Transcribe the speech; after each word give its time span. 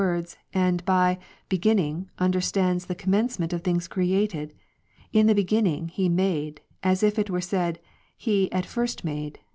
words, 0.01 0.35
and 0.51 0.83
by 0.83 1.19
Beginning 1.47 2.09
understands 2.17 2.87
the 2.87 2.95
commencement 2.95 3.53
—:'of 3.53 3.61
things 3.61 3.87
created; 3.87 4.51
hi 5.13 5.21
the 5.21 5.35
Beginning 5.35 5.89
He 5.89 6.09
made, 6.09 6.59
as 6.81 7.03
if 7.03 7.19
it 7.19 7.29
were 7.29 7.39
said, 7.39 7.79
He 8.17 8.51
at 8.51 8.65
first 8.65 9.03
made. 9.03 9.37